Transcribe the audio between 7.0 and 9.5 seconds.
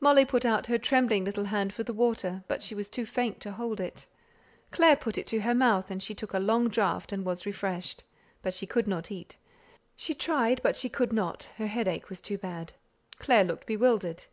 and was refreshed. But she could not eat;